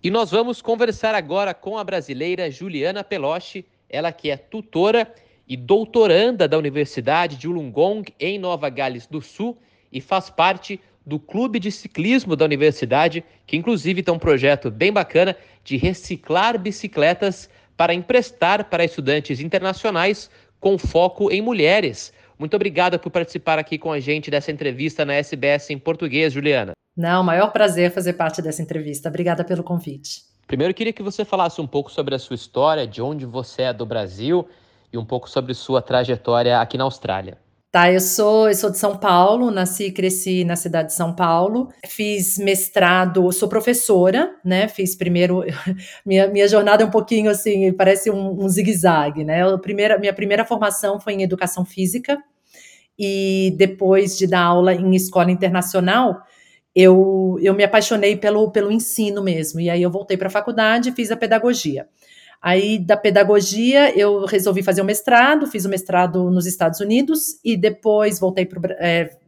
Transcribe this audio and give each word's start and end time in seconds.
E 0.00 0.10
nós 0.10 0.30
vamos 0.30 0.62
conversar 0.62 1.12
agora 1.16 1.52
com 1.52 1.76
a 1.76 1.82
brasileira 1.82 2.48
Juliana 2.48 3.02
Peloche, 3.02 3.64
ela 3.90 4.12
que 4.12 4.30
é 4.30 4.36
tutora 4.36 5.12
e 5.48 5.56
doutoranda 5.56 6.46
da 6.46 6.56
Universidade 6.56 7.36
de 7.36 7.48
Wollongong, 7.48 8.04
em 8.20 8.38
Nova 8.38 8.68
Gales 8.68 9.08
do 9.08 9.20
Sul, 9.20 9.58
e 9.90 10.00
faz 10.00 10.30
parte 10.30 10.80
do 11.04 11.18
Clube 11.18 11.58
de 11.58 11.72
Ciclismo 11.72 12.36
da 12.36 12.44
Universidade, 12.44 13.24
que 13.44 13.56
inclusive 13.56 14.00
tem 14.00 14.14
um 14.14 14.20
projeto 14.20 14.70
bem 14.70 14.92
bacana 14.92 15.34
de 15.64 15.76
reciclar 15.76 16.56
bicicletas 16.60 17.50
para 17.76 17.92
emprestar 17.92 18.66
para 18.66 18.84
estudantes 18.84 19.40
internacionais 19.40 20.30
com 20.60 20.78
foco 20.78 21.28
em 21.28 21.42
mulheres. 21.42 22.12
Muito 22.38 22.54
obrigada 22.54 23.00
por 23.00 23.10
participar 23.10 23.58
aqui 23.58 23.76
com 23.76 23.90
a 23.90 23.98
gente 23.98 24.30
dessa 24.30 24.52
entrevista 24.52 25.04
na 25.04 25.14
SBS 25.14 25.70
em 25.70 25.78
português, 25.78 26.32
Juliana. 26.32 26.72
Não, 26.98 27.22
maior 27.22 27.52
prazer 27.52 27.92
fazer 27.92 28.14
parte 28.14 28.42
dessa 28.42 28.60
entrevista. 28.60 29.08
Obrigada 29.08 29.44
pelo 29.44 29.62
convite. 29.62 30.22
Primeiro, 30.48 30.72
eu 30.72 30.74
queria 30.74 30.92
que 30.92 31.02
você 31.02 31.24
falasse 31.24 31.60
um 31.60 31.66
pouco 31.66 31.92
sobre 31.92 32.12
a 32.12 32.18
sua 32.18 32.34
história, 32.34 32.88
de 32.88 33.00
onde 33.00 33.24
você 33.24 33.62
é 33.62 33.72
do 33.72 33.86
Brasil 33.86 34.48
e 34.92 34.98
um 34.98 35.04
pouco 35.04 35.30
sobre 35.30 35.54
sua 35.54 35.80
trajetória 35.80 36.60
aqui 36.60 36.76
na 36.76 36.82
Austrália. 36.82 37.38
Tá, 37.70 37.92
eu 37.92 38.00
sou, 38.00 38.48
eu 38.48 38.54
sou 38.54 38.68
de 38.68 38.78
São 38.78 38.96
Paulo, 38.96 39.48
nasci 39.52 39.84
e 39.84 39.92
cresci 39.92 40.42
na 40.42 40.56
cidade 40.56 40.88
de 40.88 40.94
São 40.94 41.14
Paulo. 41.14 41.68
Fiz 41.86 42.36
mestrado, 42.36 43.30
sou 43.30 43.48
professora, 43.48 44.34
né? 44.44 44.66
Fiz 44.66 44.96
primeiro. 44.96 45.44
minha, 46.04 46.26
minha 46.26 46.48
jornada 46.48 46.82
é 46.82 46.86
um 46.86 46.90
pouquinho 46.90 47.30
assim, 47.30 47.72
parece 47.74 48.10
um, 48.10 48.42
um 48.42 48.48
zigue-zague, 48.48 49.22
né? 49.22 49.48
A 49.48 49.58
primeira, 49.58 49.98
minha 49.98 50.12
primeira 50.12 50.44
formação 50.44 50.98
foi 50.98 51.12
em 51.12 51.22
educação 51.22 51.64
física, 51.64 52.18
e 52.98 53.54
depois 53.56 54.18
de 54.18 54.26
dar 54.26 54.42
aula 54.42 54.74
em 54.74 54.96
escola 54.96 55.30
internacional, 55.30 56.22
eu, 56.74 57.38
eu 57.40 57.54
me 57.54 57.64
apaixonei 57.64 58.16
pelo, 58.16 58.50
pelo 58.50 58.70
ensino 58.70 59.22
mesmo. 59.22 59.60
E 59.60 59.68
aí 59.70 59.82
eu 59.82 59.90
voltei 59.90 60.16
para 60.16 60.28
a 60.28 60.30
faculdade 60.30 60.90
e 60.90 60.92
fiz 60.92 61.10
a 61.10 61.16
pedagogia. 61.16 61.88
Aí, 62.40 62.78
da 62.78 62.96
pedagogia, 62.96 63.98
eu 63.98 64.24
resolvi 64.24 64.62
fazer 64.62 64.80
o 64.80 64.84
mestrado, 64.84 65.46
fiz 65.48 65.64
o 65.64 65.68
mestrado 65.68 66.30
nos 66.30 66.46
Estados 66.46 66.78
Unidos 66.78 67.40
e 67.44 67.56
depois 67.56 68.20
voltei 68.20 68.46
para. 68.46 68.76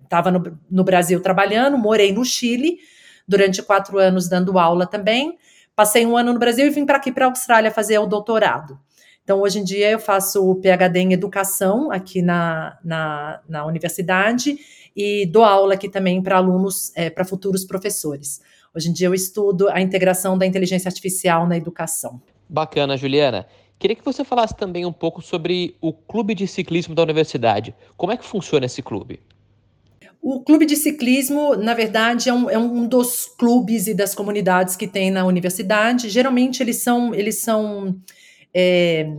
Estava 0.04 0.28
é, 0.28 0.32
no, 0.32 0.58
no 0.70 0.84
Brasil 0.84 1.20
trabalhando, 1.20 1.76
morei 1.76 2.12
no 2.12 2.24
Chile 2.24 2.78
durante 3.26 3.62
quatro 3.62 3.98
anos 3.98 4.28
dando 4.28 4.58
aula 4.58 4.86
também. 4.86 5.36
Passei 5.74 6.06
um 6.06 6.16
ano 6.16 6.32
no 6.32 6.38
Brasil 6.38 6.66
e 6.66 6.70
vim 6.70 6.86
para 6.86 6.98
aqui, 6.98 7.10
para 7.10 7.26
a 7.26 7.28
Austrália, 7.28 7.70
fazer 7.70 7.98
o 7.98 8.06
doutorado. 8.06 8.78
Então, 9.24 9.40
hoje 9.42 9.58
em 9.58 9.64
dia, 9.64 9.90
eu 9.90 9.98
faço 9.98 10.48
o 10.48 10.56
PhD 10.56 11.00
em 11.00 11.12
educação 11.12 11.90
aqui 11.92 12.22
na, 12.22 12.78
na, 12.84 13.40
na 13.48 13.66
universidade 13.66 14.58
e 14.96 15.26
dou 15.26 15.44
aula 15.44 15.74
aqui 15.74 15.88
também 15.88 16.22
para 16.22 16.36
alunos, 16.36 16.92
é, 16.96 17.08
para 17.10 17.24
futuros 17.24 17.64
professores. 17.64 18.40
Hoje 18.74 18.88
em 18.88 18.92
dia, 18.92 19.08
eu 19.08 19.14
estudo 19.14 19.68
a 19.68 19.80
integração 19.80 20.36
da 20.36 20.46
inteligência 20.46 20.88
artificial 20.88 21.46
na 21.46 21.56
educação. 21.56 22.20
Bacana, 22.48 22.96
Juliana. 22.96 23.46
Queria 23.78 23.96
que 23.96 24.04
você 24.04 24.22
falasse 24.24 24.54
também 24.54 24.84
um 24.84 24.92
pouco 24.92 25.22
sobre 25.22 25.76
o 25.80 25.92
clube 25.92 26.34
de 26.34 26.46
ciclismo 26.46 26.94
da 26.94 27.02
universidade. 27.02 27.74
Como 27.96 28.12
é 28.12 28.16
que 28.16 28.24
funciona 28.24 28.66
esse 28.66 28.82
clube? 28.82 29.20
O 30.20 30.40
clube 30.40 30.66
de 30.66 30.76
ciclismo, 30.76 31.56
na 31.56 31.72
verdade, 31.72 32.28
é 32.28 32.34
um, 32.34 32.50
é 32.50 32.58
um, 32.58 32.86
dos 32.86 33.24
clubes 33.24 33.86
e 33.86 33.94
das 33.94 34.14
comunidades 34.14 34.76
que 34.76 34.86
tem 34.86 35.10
na 35.10 35.24
universidade. 35.24 36.10
Geralmente, 36.10 36.62
eles 36.62 36.76
são, 36.76 37.14
eles 37.14 37.36
são 37.36 37.98
é, 38.54 39.12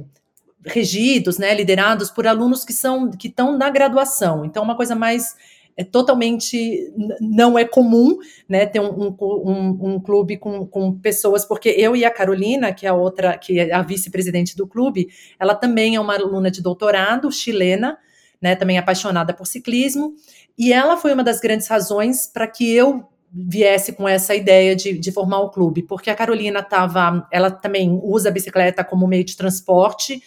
regidos, 0.66 1.38
né, 1.38 1.54
liderados 1.54 2.12
por 2.12 2.28
alunos 2.28 2.64
que 2.64 2.74
são 2.74 3.10
que 3.12 3.28
estão 3.28 3.58
na 3.58 3.70
graduação. 3.70 4.46
Então, 4.46 4.64
uma 4.64 4.76
coisa 4.76 4.96
mais 4.96 5.36
é 5.76 5.84
totalmente 5.84 6.94
não 7.20 7.58
é 7.58 7.66
comum, 7.66 8.18
né, 8.48 8.66
ter 8.66 8.80
um, 8.80 9.16
um, 9.20 9.94
um 9.94 10.00
clube 10.00 10.38
com, 10.38 10.66
com, 10.66 10.94
pessoas, 11.00 11.46
porque 11.46 11.70
eu 11.70 11.96
e 11.96 12.06
a 12.06 12.12
Carolina, 12.12 12.74
que 12.74 12.86
é 12.86 12.90
a 12.90 12.94
outra, 12.94 13.38
que 13.38 13.60
é 13.60 13.74
a 13.74 13.82
vice-presidente 13.82 14.56
do 14.56 14.68
clube, 14.68 15.08
ela 15.40 15.56
também 15.56 15.96
é 15.96 16.00
uma 16.00 16.16
aluna 16.16 16.52
de 16.52 16.62
doutorado 16.62 17.32
chilena, 17.32 17.98
né, 18.42 18.56
também 18.56 18.78
apaixonada 18.78 19.34
por 19.34 19.48
ciclismo, 19.48 20.14
e 20.58 20.74
ela 20.74 20.98
foi 20.98 21.14
uma 21.14 21.24
das 21.24 21.40
grandes 21.40 21.68
razões 21.68 22.28
para 22.28 22.48
que 22.48 22.72
eu 22.72 23.08
viesse 23.34 23.94
com 23.94 24.08
essa 24.08 24.36
ideia 24.36 24.76
de, 24.76 24.98
de 24.98 25.12
formar 25.12 25.40
o 25.40 25.50
clube, 25.50 25.84
porque 25.84 26.10
a 26.10 26.16
Carolina 26.16 26.60
estava, 26.60 27.28
ela 27.32 27.50
também 27.50 28.00
usa 28.04 28.30
a 28.30 28.32
bicicleta 28.32 28.84
como 28.84 29.08
meio 29.08 29.24
de 29.24 29.38
transporte, 29.38 30.22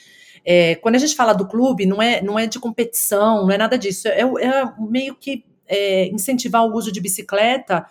é, 0.44 0.74
quando 0.76 0.96
a 0.96 0.98
gente 0.98 1.16
fala 1.16 1.32
do 1.32 1.46
clube, 1.46 1.86
não 1.86 2.02
é, 2.02 2.20
não 2.20 2.38
é 2.38 2.46
de 2.46 2.58
competição, 2.58 3.46
não 3.46 3.50
é 3.50 3.56
nada 3.56 3.78
disso. 3.78 4.08
É, 4.08 4.20
é 4.20 4.72
meio 4.78 5.14
que 5.14 5.44
é, 5.66 6.06
incentivar 6.08 6.64
o 6.64 6.74
uso 6.74 6.92
de 6.92 7.00
bicicleta 7.00 7.86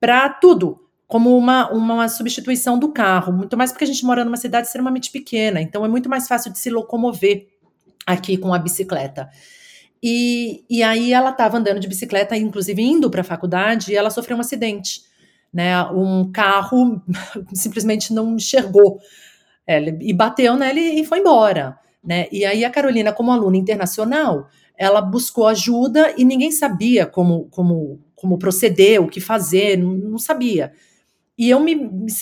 para 0.00 0.28
tudo, 0.30 0.80
como 1.06 1.36
uma, 1.36 1.70
uma 1.70 2.08
substituição 2.08 2.78
do 2.78 2.90
carro. 2.90 3.32
Muito 3.32 3.56
mais 3.56 3.70
porque 3.70 3.84
a 3.84 3.86
gente 3.86 4.04
mora 4.04 4.24
numa 4.24 4.38
cidade 4.38 4.66
extremamente 4.66 5.10
pequena, 5.10 5.60
então 5.60 5.84
é 5.84 5.88
muito 5.88 6.08
mais 6.08 6.26
fácil 6.26 6.50
de 6.50 6.58
se 6.58 6.70
locomover 6.70 7.46
aqui 8.06 8.38
com 8.38 8.54
a 8.54 8.58
bicicleta. 8.58 9.28
E, 10.02 10.64
e 10.68 10.82
aí 10.82 11.12
ela 11.12 11.30
estava 11.30 11.58
andando 11.58 11.78
de 11.78 11.86
bicicleta, 11.86 12.36
inclusive 12.36 12.82
indo 12.82 13.10
para 13.10 13.20
a 13.20 13.24
faculdade, 13.24 13.92
e 13.92 13.96
ela 13.96 14.10
sofreu 14.10 14.36
um 14.36 14.40
acidente. 14.40 15.02
Né, 15.52 15.82
um 15.88 16.32
carro 16.32 17.02
simplesmente 17.52 18.14
não 18.14 18.36
enxergou 18.36 18.98
é, 19.66 19.78
e 20.00 20.10
bateu 20.14 20.56
nela 20.56 20.80
e 20.80 21.04
foi 21.04 21.18
embora. 21.18 21.78
Né? 22.02 22.26
E 22.32 22.44
aí 22.44 22.64
a 22.64 22.70
Carolina, 22.70 23.12
como 23.12 23.30
aluna 23.30 23.56
internacional, 23.56 24.48
ela 24.76 25.00
buscou 25.00 25.46
ajuda 25.46 26.14
e 26.16 26.24
ninguém 26.24 26.50
sabia 26.50 27.06
como, 27.06 27.48
como, 27.50 28.00
como 28.16 28.38
proceder, 28.38 29.00
o 29.00 29.08
que 29.08 29.20
fazer, 29.20 29.76
não, 29.76 29.92
não 29.92 30.18
sabia. 30.18 30.72
E 31.36 31.48
eu 31.48 31.58
me, 31.58 31.74
me 31.74 32.12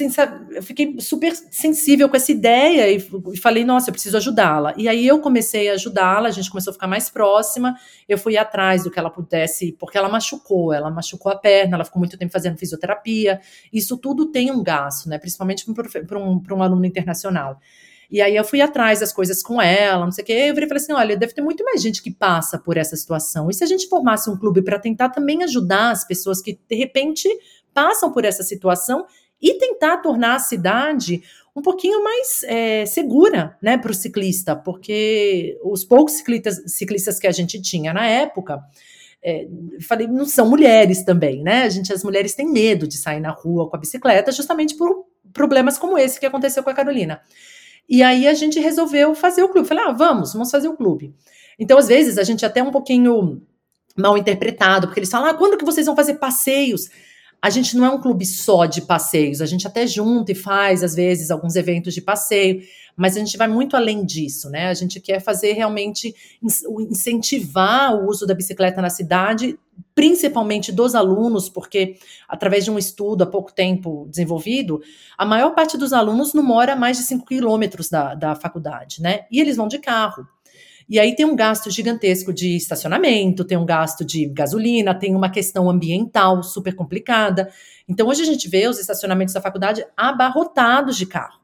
eu 0.55 0.63
fiquei 0.63 1.01
super 1.01 1.35
sensível 1.35 2.09
com 2.09 2.17
essa 2.17 2.31
ideia 2.31 2.89
e, 2.89 3.05
e 3.33 3.37
falei, 3.37 3.65
nossa, 3.65 3.91
eu 3.91 3.93
preciso 3.93 4.17
ajudá-la. 4.17 4.73
E 4.77 4.89
aí 4.89 5.05
eu 5.05 5.19
comecei 5.21 5.69
a 5.69 5.75
ajudá-la, 5.75 6.29
a 6.29 6.31
gente 6.31 6.49
começou 6.49 6.71
a 6.71 6.75
ficar 6.75 6.87
mais 6.87 7.11
próxima, 7.11 7.77
eu 8.09 8.17
fui 8.17 8.37
atrás 8.37 8.85
do 8.85 8.91
que 8.91 8.99
ela 8.99 9.11
pudesse, 9.11 9.73
porque 9.73 9.99
ela 9.99 10.09
machucou, 10.09 10.73
ela 10.73 10.91
machucou 10.91 11.33
a 11.33 11.37
perna, 11.37 11.75
ela 11.77 11.85
ficou 11.85 11.99
muito 11.99 12.17
tempo 12.17 12.33
fazendo 12.33 12.57
fisioterapia. 12.57 13.41
Isso 13.73 13.99
tudo 13.99 14.27
tem 14.27 14.51
um 14.53 14.63
gasto, 14.63 15.09
né? 15.09 15.19
Principalmente 15.19 15.67
para 16.07 16.19
um, 16.19 16.41
um 16.53 16.63
aluno 16.63 16.87
internacional. 16.87 17.59
E 18.11 18.21
aí 18.21 18.35
eu 18.35 18.45
fui 18.45 18.61
atrás 18.61 18.99
das 18.99 19.13
coisas 19.13 19.41
com 19.41 19.63
ela, 19.63 20.05
não 20.05 20.11
sei 20.11 20.25
o 20.25 20.27
quê. 20.27 20.33
Eu 20.49 20.55
falei 20.55 20.77
assim: 20.77 20.93
olha, 20.93 21.17
deve 21.17 21.33
ter 21.33 21.43
muito 21.43 21.65
mais 21.65 21.81
gente 21.81 22.03
que 22.03 22.11
passa 22.11 22.59
por 22.59 22.77
essa 22.77 22.97
situação. 22.97 23.49
E 23.49 23.55
se 23.55 23.63
a 23.63 23.67
gente 23.67 23.89
formasse 23.89 24.29
um 24.29 24.37
clube 24.37 24.63
para 24.63 24.81
tentar 24.81 25.11
também 25.11 25.45
ajudar 25.45 25.93
as 25.93 26.05
pessoas 26.05 26.43
que, 26.43 26.59
de 26.69 26.75
repente, 26.75 27.29
passam 27.73 28.13
por 28.13 28.25
essa 28.25 28.43
situação 28.43 29.07
e 29.41 29.55
tentar 29.55 29.99
tornar 29.99 30.37
a 30.37 30.39
cidade 30.39 31.23
um 31.55 31.63
pouquinho 31.63 32.03
mais 32.03 32.43
é, 32.45 32.87
segura 32.87 33.57
né, 33.61 33.77
para 33.77 33.91
o 33.91 33.95
ciclista, 33.95 34.55
porque 34.55 35.59
os 35.63 35.85
poucos 35.85 36.15
ciclistas, 36.15 36.63
ciclistas 36.67 37.19
que 37.19 37.27
a 37.27 37.33
gente 37.33 37.61
tinha 37.61 37.93
na 37.93 38.07
época, 38.07 38.63
é, 39.23 39.47
falei, 39.81 40.07
não 40.07 40.25
são 40.25 40.49
mulheres 40.49 41.03
também, 41.03 41.43
né? 41.43 41.65
A 41.65 41.69
gente, 41.69 41.93
as 41.93 42.03
mulheres 42.03 42.35
têm 42.35 42.51
medo 42.51 42.87
de 42.87 42.97
sair 42.97 43.21
na 43.21 43.31
rua 43.31 43.69
com 43.69 43.77
a 43.77 43.79
bicicleta, 43.79 44.33
justamente 44.33 44.75
por 44.75 45.05
problemas 45.33 45.79
como 45.79 45.99
esse 45.99 46.19
que 46.19 46.27
aconteceu 46.27 46.63
com 46.63 46.71
a 46.71 46.75
Carolina. 46.75 47.21
E 47.89 48.03
aí 48.03 48.27
a 48.27 48.35
gente 48.35 48.59
resolveu 48.61 49.15
fazer 49.15 49.43
o 49.43 49.49
clube. 49.49 49.69
Falei, 49.69 49.85
ah, 49.85 49.93
vamos, 49.93 50.33
vamos 50.33 50.51
fazer 50.51 50.69
o 50.69 50.77
clube. 50.77 51.15
Então, 51.59 51.77
às 51.77 51.89
vezes, 51.89 52.17
a 52.17 52.23
gente 52.23 52.45
é 52.45 52.49
até 52.49 52.63
um 52.63 52.71
pouquinho 52.71 53.43
mal 53.97 54.17
interpretado, 54.17 54.87
porque 54.87 55.01
eles 55.01 55.11
falam, 55.11 55.29
ah, 55.29 55.35
quando 55.35 55.59
que 55.59 55.65
vocês 55.65 55.85
vão 55.85 55.97
fazer 55.97 56.15
passeios? 56.15 56.89
A 57.43 57.49
gente 57.49 57.77
não 57.77 57.85
é 57.85 57.91
um 57.91 58.01
clube 58.01 58.27
só 58.27 58.67
de 58.67 58.83
passeios, 58.83 59.41
a 59.41 59.47
gente 59.47 59.67
até 59.67 59.87
junta 59.87 60.33
e 60.33 60.35
faz, 60.35 60.83
às 60.83 60.95
vezes, 60.95 61.31
alguns 61.31 61.57
eventos 61.57 61.95
de 61.95 62.03
passeio, 62.03 62.63
mas 62.95 63.17
a 63.17 63.21
gente 63.21 63.37
vai 63.39 63.49
muito 63.49 63.77
além 63.77 64.05
disso, 64.05 64.51
né? 64.51 64.69
A 64.69 64.75
gente 64.75 65.01
quer 65.01 65.21
fazer 65.21 65.53
realmente 65.53 66.15
incentivar 66.91 67.95
o 67.95 68.09
uso 68.09 68.27
da 68.27 68.35
bicicleta 68.35 68.83
na 68.83 68.91
cidade, 68.91 69.59
principalmente 69.95 70.71
dos 70.71 70.95
alunos, 70.95 71.49
porque 71.49 71.97
através 72.29 72.65
de 72.65 72.71
um 72.71 72.79
estudo 72.79 73.23
há 73.23 73.27
pouco 73.27 73.53
tempo 73.53 74.07
desenvolvido, 74.11 74.83
a 75.17 75.25
maior 75.25 75.55
parte 75.55 75.79
dos 75.79 75.95
alunos 75.95 76.35
não 76.35 76.43
mora 76.43 76.75
a 76.75 76.77
mais 76.77 76.99
de 76.99 77.05
5 77.05 77.25
quilômetros 77.25 77.89
da, 77.89 78.15
da 78.15 78.35
faculdade, 78.35 79.01
né? 79.01 79.25
E 79.31 79.41
eles 79.41 79.57
vão 79.57 79.67
de 79.67 79.79
carro. 79.79 80.27
E 80.91 80.99
aí 80.99 81.15
tem 81.15 81.25
um 81.25 81.37
gasto 81.37 81.71
gigantesco 81.71 82.33
de 82.33 82.57
estacionamento, 82.57 83.45
tem 83.45 83.57
um 83.57 83.65
gasto 83.65 84.05
de 84.05 84.27
gasolina, 84.27 84.93
tem 84.93 85.15
uma 85.15 85.31
questão 85.31 85.71
ambiental 85.71 86.43
super 86.43 86.75
complicada. 86.75 87.49
Então 87.89 88.09
hoje 88.09 88.23
a 88.23 88.25
gente 88.25 88.49
vê 88.49 88.67
os 88.67 88.77
estacionamentos 88.81 89.33
da 89.33 89.41
faculdade 89.41 89.87
abarrotados 89.97 90.97
de 90.97 91.07
carro. 91.07 91.39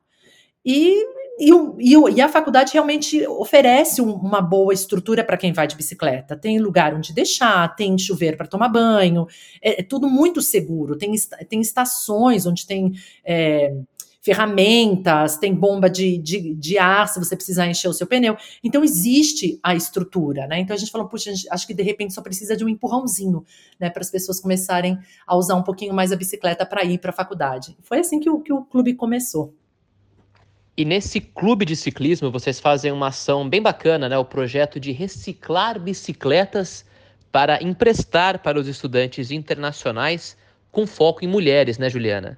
E, 0.64 1.00
e, 1.38 1.50
e, 1.78 1.94
e 2.16 2.20
a 2.20 2.28
faculdade 2.28 2.72
realmente 2.72 3.24
oferece 3.28 4.00
uma 4.00 4.40
boa 4.40 4.74
estrutura 4.74 5.22
para 5.22 5.36
quem 5.36 5.52
vai 5.52 5.68
de 5.68 5.76
bicicleta. 5.76 6.36
Tem 6.36 6.58
lugar 6.58 6.92
onde 6.92 7.12
deixar, 7.12 7.72
tem 7.76 7.96
chuveiro 7.96 8.36
para 8.36 8.48
tomar 8.48 8.68
banho, 8.68 9.28
é, 9.62 9.80
é, 9.80 9.82
tudo 9.84 10.08
muito 10.08 10.42
seguro. 10.42 10.98
Tem, 10.98 11.12
tem 11.48 11.60
estações 11.60 12.46
onde 12.46 12.66
tem. 12.66 12.94
É, 13.24 13.72
ferramentas, 14.26 15.36
tem 15.36 15.54
bomba 15.54 15.88
de, 15.88 16.18
de, 16.18 16.52
de, 16.54 16.78
ar 16.78 17.06
se 17.06 17.20
você 17.20 17.36
precisar 17.36 17.68
encher 17.68 17.86
o 17.86 17.92
seu 17.92 18.08
pneu. 18.08 18.36
Então 18.62 18.82
existe 18.82 19.60
a 19.62 19.72
estrutura, 19.72 20.48
né? 20.48 20.58
Então 20.58 20.74
a 20.74 20.78
gente 20.78 20.90
falou, 20.90 21.06
puxa, 21.06 21.32
acho 21.48 21.64
que 21.64 21.72
de 21.72 21.84
repente 21.84 22.12
só 22.12 22.20
precisa 22.20 22.56
de 22.56 22.64
um 22.64 22.68
empurrãozinho, 22.68 23.44
né, 23.78 23.88
para 23.88 24.02
as 24.02 24.10
pessoas 24.10 24.40
começarem 24.40 24.98
a 25.24 25.36
usar 25.36 25.54
um 25.54 25.62
pouquinho 25.62 25.94
mais 25.94 26.10
a 26.10 26.16
bicicleta 26.16 26.66
para 26.66 26.82
ir 26.82 26.98
para 26.98 27.10
a 27.10 27.14
faculdade. 27.14 27.76
Foi 27.84 28.00
assim 28.00 28.18
que 28.18 28.28
o, 28.28 28.40
que 28.40 28.52
o 28.52 28.64
clube 28.64 28.94
começou. 28.94 29.54
E 30.76 30.84
nesse 30.84 31.20
clube 31.20 31.64
de 31.64 31.76
ciclismo, 31.76 32.28
vocês 32.28 32.58
fazem 32.58 32.90
uma 32.90 33.08
ação 33.08 33.48
bem 33.48 33.62
bacana, 33.62 34.08
né? 34.08 34.18
O 34.18 34.24
projeto 34.24 34.80
de 34.80 34.90
reciclar 34.90 35.78
bicicletas 35.78 36.84
para 37.30 37.62
emprestar 37.62 38.40
para 38.40 38.58
os 38.58 38.66
estudantes 38.66 39.30
internacionais 39.30 40.36
com 40.72 40.84
foco 40.84 41.24
em 41.24 41.28
mulheres, 41.28 41.78
né, 41.78 41.88
Juliana? 41.88 42.36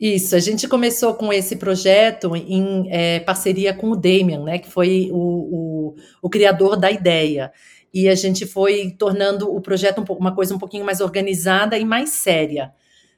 Isso, 0.00 0.36
a 0.36 0.38
gente 0.38 0.68
começou 0.68 1.14
com 1.14 1.32
esse 1.32 1.56
projeto 1.56 2.36
em 2.36 2.86
é, 2.88 3.18
parceria 3.18 3.74
com 3.74 3.90
o 3.90 3.96
Damian, 3.96 4.44
né, 4.44 4.58
que 4.58 4.70
foi 4.70 5.10
o, 5.10 5.16
o, 5.16 5.96
o, 6.22 6.30
criador 6.30 6.76
da 6.76 6.88
ideia. 6.88 7.52
E 7.92 8.08
a 8.08 8.14
gente 8.14 8.46
foi 8.46 8.92
tornando 8.96 9.52
o 9.52 9.60
projeto 9.60 10.00
um, 10.00 10.14
uma 10.14 10.32
coisa 10.32 10.54
um 10.54 10.58
pouquinho 10.58 10.84
mais 10.84 11.00
organizada 11.00 11.76
e 11.76 11.84
mais 11.84 12.10
séria. 12.10 12.72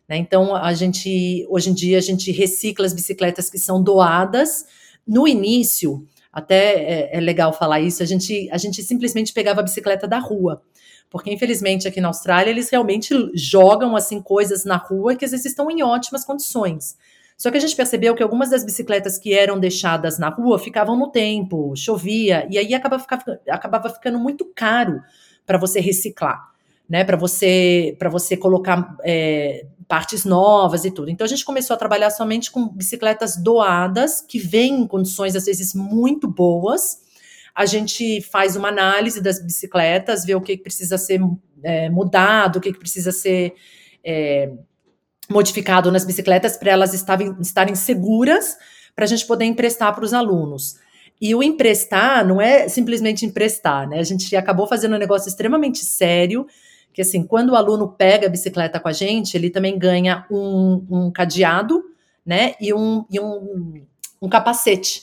Né? 0.09 0.17
Então, 0.17 0.57
a 0.57 0.73
gente, 0.73 1.47
hoje 1.51 1.69
em 1.69 1.75
dia, 1.75 1.99
a 1.99 2.01
gente 2.01 2.33
recicla 2.33 2.87
as 2.87 2.95
bicicletas 2.95 3.51
que 3.51 3.59
são 3.59 3.83
doadas. 3.83 4.65
No 5.07 5.29
início, 5.29 6.07
até 6.33 6.75
é, 6.75 7.17
é 7.17 7.21
legal 7.21 7.53
falar 7.53 7.81
isso, 7.81 8.03
a 8.03 8.07
gente, 8.07 8.49
a 8.51 8.59
gente 8.59 8.83
simplesmente 8.83 9.33
pegava 9.33 9.61
a 9.61 9.65
bicicleta 9.65 10.07
da 10.07 10.19
rua 10.19 10.63
porque 11.11 11.33
infelizmente 11.33 11.89
aqui 11.89 12.01
na 12.01 12.09
Austrália 12.09 12.51
eles 12.51 12.71
realmente 12.71 13.13
jogam 13.35 13.97
assim 13.97 14.23
coisas 14.23 14.65
na 14.65 14.77
rua 14.77 15.17
que 15.17 15.25
às 15.25 15.33
vezes 15.33 15.47
estão 15.47 15.69
em 15.69 15.83
ótimas 15.83 16.25
condições. 16.25 16.97
Só 17.37 17.51
que 17.51 17.57
a 17.57 17.61
gente 17.61 17.75
percebeu 17.75 18.15
que 18.15 18.23
algumas 18.23 18.51
das 18.51 18.63
bicicletas 18.63 19.19
que 19.19 19.35
eram 19.35 19.59
deixadas 19.59 20.19
na 20.19 20.29
rua 20.29 20.59
ficavam 20.59 20.97
no 20.97 21.11
tempo, 21.11 21.75
chovia, 21.75 22.47
e 22.51 22.59
aí 22.59 22.67
ficava, 22.67 23.41
acabava 23.49 23.89
ficando 23.89 24.19
muito 24.19 24.45
caro 24.55 25.01
para 25.45 25.59
você 25.59 25.81
reciclar 25.81 26.51
né, 26.91 27.05
para 27.05 27.17
você 27.17 27.95
para 28.01 28.11
você 28.11 28.37
colocar 28.37 28.97
é, 29.05 29.65
partes 29.87 30.25
novas 30.25 30.85
e 30.85 30.91
tudo. 30.91 31.09
Então 31.09 31.25
a 31.25 31.29
gente 31.29 31.45
começou 31.45 31.75
a 31.75 31.79
trabalhar 31.79 32.11
somente 32.11 32.51
com 32.51 32.69
bicicletas 32.69 33.37
doadas 33.37 34.21
que 34.21 34.41
vêm 34.41 34.81
em 34.81 34.87
condições 34.89 35.37
às 35.37 35.45
vezes 35.45 35.73
muito 35.73 36.27
boas. 36.27 36.99
A 37.55 37.65
gente 37.65 38.21
faz 38.23 38.57
uma 38.57 38.69
análise 38.69 39.23
das 39.23 39.41
bicicletas, 39.41 40.25
vê 40.25 40.35
o 40.35 40.41
que 40.41 40.57
precisa 40.57 40.99
ser 40.99 41.21
é, 41.63 41.89
mudado, 41.89 42.57
o 42.57 42.61
que 42.61 42.73
precisa 42.73 43.13
ser 43.13 43.55
é, 44.05 44.51
modificado 45.29 45.93
nas 45.93 46.05
bicicletas 46.05 46.57
para 46.57 46.73
elas 46.73 46.93
estarem, 46.93 47.37
estarem 47.41 47.77
seguras 47.77 48.57
para 48.97 49.05
a 49.05 49.09
gente 49.09 49.25
poder 49.27 49.45
emprestar 49.45 49.95
para 49.95 50.05
os 50.05 50.13
alunos. 50.13 50.75
E 51.21 51.35
o 51.35 51.43
emprestar 51.43 52.27
não 52.27 52.41
é 52.41 52.69
simplesmente 52.69 53.27
emprestar, 53.27 53.89
né? 53.89 53.99
A 53.99 54.05
gente 54.05 54.35
acabou 54.35 54.67
fazendo 54.67 54.97
um 54.97 54.99
negócio 54.99 55.29
extremamente 55.29 55.85
sério 55.85 56.47
que 56.93 57.03
assim, 57.03 57.23
quando 57.23 57.51
o 57.51 57.57
aluno 57.57 57.89
pega 57.89 58.27
a 58.27 58.31
bicicleta 58.31 58.81
com 58.81 58.89
a 58.89 58.93
gente, 58.93 59.37
ele 59.37 59.51
também 59.51 59.79
ganha 59.79 60.27
um, 60.31 60.85
um 60.91 61.11
cadeado, 61.11 61.83
né, 62.25 62.55
e 62.61 62.73
um, 62.75 63.05
e 63.11 63.19
um, 63.19 63.83
um 64.21 64.29
capacete, 64.29 65.03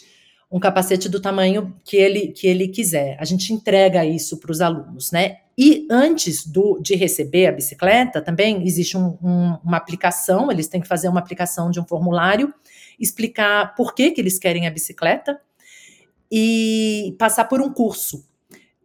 um 0.51 0.59
capacete 0.59 1.09
do 1.09 1.19
tamanho 1.19 1.75
que 1.83 1.97
ele, 1.97 2.27
que 2.27 2.47
ele 2.47 2.67
quiser. 2.67 3.17
A 3.19 3.25
gente 3.25 3.51
entrega 3.51 4.05
isso 4.05 4.37
para 4.37 4.51
os 4.51 4.61
alunos, 4.61 5.11
né? 5.11 5.37
E 5.57 5.87
antes 5.89 6.45
do, 6.45 6.79
de 6.79 6.95
receber 6.95 7.47
a 7.47 7.51
bicicleta, 7.51 8.21
também 8.21 8.65
existe 8.65 8.95
um, 8.95 9.17
um, 9.21 9.57
uma 9.63 9.77
aplicação, 9.77 10.51
eles 10.51 10.67
têm 10.67 10.79
que 10.79 10.87
fazer 10.87 11.09
uma 11.09 11.19
aplicação 11.19 11.71
de 11.71 11.79
um 11.79 11.85
formulário, 11.85 12.53
explicar 12.99 13.73
por 13.75 13.95
que, 13.95 14.11
que 14.11 14.21
eles 14.21 14.37
querem 14.37 14.67
a 14.67 14.71
bicicleta 14.71 15.39
e 16.31 17.15
passar 17.17 17.45
por 17.45 17.59
um 17.59 17.73
curso. 17.73 18.23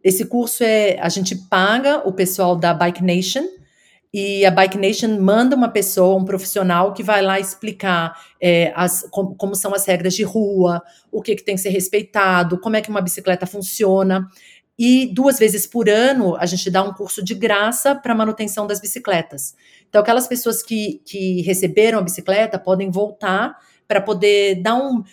Esse 0.03 0.25
curso 0.25 0.63
é 0.63 0.99
a 0.99 1.09
gente 1.09 1.35
paga 1.35 2.07
o 2.07 2.11
pessoal 2.11 2.55
da 2.55 2.73
Bike 2.73 3.03
Nation 3.03 3.45
e 4.13 4.45
a 4.45 4.51
Bike 4.51 4.77
Nation 4.77 5.19
manda 5.19 5.55
uma 5.55 5.69
pessoa, 5.69 6.21
um 6.21 6.25
profissional 6.25 6.93
que 6.93 7.01
vai 7.01 7.21
lá 7.21 7.39
explicar 7.39 8.13
é, 8.39 8.71
as, 8.75 9.07
como, 9.09 9.33
como, 9.35 9.55
são 9.55 9.73
as 9.73 9.85
regras 9.87 10.13
de 10.13 10.21
rua, 10.21 10.83
o 11.11 11.19
que, 11.19 11.35
que 11.35 11.43
tem 11.43 11.55
que 11.55 11.61
ser 11.61 11.69
respeitado, 11.69 12.59
como 12.59 12.75
é 12.75 12.81
que 12.81 12.91
uma 12.91 13.01
bicicleta 13.01 13.47
funciona. 13.47 14.27
E 14.77 15.07
duas 15.13 15.39
vezes 15.39 15.65
por 15.65 15.89
ano 15.89 16.35
a 16.35 16.45
gente 16.45 16.69
dá 16.69 16.83
um 16.83 16.93
curso 16.93 17.23
de 17.23 17.33
graça 17.33 17.95
para 17.95 18.13
manutenção 18.13 18.67
das 18.67 18.79
bicicletas. 18.79 19.55
Então, 19.89 20.01
aquelas 20.01 20.27
pessoas 20.27 20.61
que, 20.61 21.01
que 21.05 21.41
receberam 21.41 21.97
a 21.97 22.01
bicicleta 22.03 22.59
podem 22.59 22.91
voltar 22.91 23.57
para 23.87 23.99
poder 23.99 24.61
dar 24.61 24.75
um, 24.75 25.03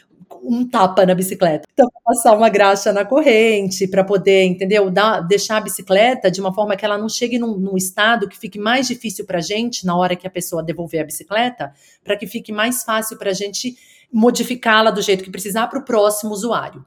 um 0.43 0.67
tapa 0.69 1.05
na 1.05 1.15
bicicleta. 1.15 1.67
Então, 1.73 1.89
passar 2.05 2.37
uma 2.37 2.49
graxa 2.49 2.93
na 2.93 3.05
corrente 3.05 3.87
para 3.87 4.05
poder, 4.05 4.45
entendeu? 4.45 4.91
Dar, 4.91 5.21
deixar 5.21 5.59
a 5.59 5.61
bicicleta 5.61 6.31
de 6.31 6.41
uma 6.41 6.53
forma 6.53 6.77
que 6.77 6.85
ela 6.85 6.99
não 6.99 7.09
chegue 7.09 7.39
num, 7.39 7.57
num 7.57 7.77
estado 7.77 8.29
que 8.29 8.39
fique 8.39 8.59
mais 8.59 8.87
difícil 8.87 9.25
para 9.25 9.39
a 9.39 9.43
gente 9.43 9.85
na 9.85 9.97
hora 9.97 10.17
que 10.17 10.27
a 10.27 10.31
pessoa 10.31 10.63
devolver 10.63 11.03
a 11.03 11.05
bicicleta, 11.05 11.73
para 12.03 12.17
que 12.17 12.27
fique 12.27 12.53
mais 12.53 12.83
fácil 12.83 13.17
para 13.19 13.31
a 13.31 13.35
gente 13.35 13.77
modificá-la 14.13 14.91
do 14.91 15.03
jeito 15.03 15.23
que 15.23 15.31
precisar 15.31 15.67
para 15.69 15.79
o 15.79 15.85
próximo 15.85 16.33
usuário. 16.33 16.85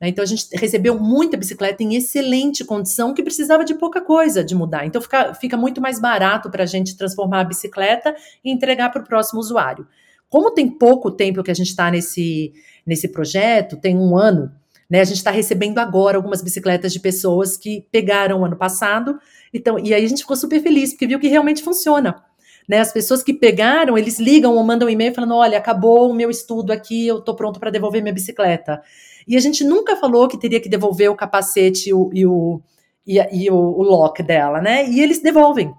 Né? 0.00 0.08
Então 0.08 0.24
a 0.24 0.26
gente 0.26 0.48
recebeu 0.54 0.98
muita 0.98 1.36
bicicleta 1.36 1.82
em 1.82 1.94
excelente 1.94 2.64
condição 2.64 3.14
que 3.14 3.22
precisava 3.22 3.64
de 3.64 3.74
pouca 3.74 4.00
coisa 4.00 4.42
de 4.42 4.54
mudar. 4.54 4.84
Então 4.84 5.00
fica, 5.00 5.32
fica 5.34 5.56
muito 5.56 5.80
mais 5.80 6.00
barato 6.00 6.50
para 6.50 6.64
a 6.64 6.66
gente 6.66 6.96
transformar 6.96 7.40
a 7.40 7.44
bicicleta 7.44 8.14
e 8.44 8.50
entregar 8.50 8.90
para 8.90 9.02
o 9.02 9.06
próximo 9.06 9.38
usuário. 9.38 9.86
Como 10.28 10.50
tem 10.50 10.68
pouco 10.68 11.10
tempo 11.10 11.42
que 11.42 11.50
a 11.50 11.54
gente 11.54 11.68
está 11.68 11.90
nesse, 11.90 12.52
nesse 12.86 13.08
projeto, 13.08 13.76
tem 13.76 13.96
um 13.96 14.16
ano, 14.16 14.50
né? 14.90 15.00
A 15.00 15.04
gente 15.04 15.16
está 15.16 15.30
recebendo 15.30 15.78
agora 15.78 16.16
algumas 16.16 16.42
bicicletas 16.42 16.92
de 16.92 17.00
pessoas 17.00 17.56
que 17.56 17.86
pegaram 17.90 18.44
ano 18.44 18.56
passado. 18.56 19.18
Então, 19.52 19.78
e 19.78 19.94
aí 19.94 20.04
a 20.04 20.08
gente 20.08 20.22
ficou 20.22 20.36
super 20.36 20.60
feliz, 20.60 20.90
porque 20.90 21.06
viu 21.06 21.18
que 21.18 21.28
realmente 21.28 21.62
funciona. 21.62 22.22
Né, 22.68 22.78
as 22.78 22.92
pessoas 22.92 23.24
que 23.24 23.34
pegaram, 23.34 23.98
eles 23.98 24.20
ligam 24.20 24.54
ou 24.54 24.62
mandam 24.62 24.86
um 24.86 24.90
e-mail 24.90 25.14
falando: 25.14 25.34
olha, 25.34 25.58
acabou 25.58 26.10
o 26.10 26.14
meu 26.14 26.30
estudo 26.30 26.72
aqui, 26.72 27.06
eu 27.06 27.18
estou 27.18 27.34
pronto 27.34 27.58
para 27.58 27.70
devolver 27.70 28.02
minha 28.02 28.14
bicicleta. 28.14 28.80
E 29.26 29.36
a 29.36 29.40
gente 29.40 29.64
nunca 29.64 29.96
falou 29.96 30.28
que 30.28 30.38
teria 30.38 30.60
que 30.60 30.68
devolver 30.68 31.10
o 31.10 31.16
capacete 31.16 31.88
e 31.88 31.94
o, 31.94 32.10
e 32.12 32.26
o, 32.26 32.60
e, 33.06 33.44
e 33.44 33.50
o, 33.50 33.56
o 33.56 33.82
lock 33.82 34.22
dela, 34.22 34.60
né? 34.60 34.88
E 34.88 35.00
eles 35.00 35.20
devolvem. 35.20 35.72